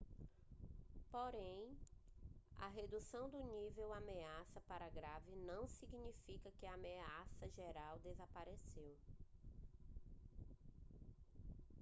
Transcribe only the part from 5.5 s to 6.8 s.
significa que a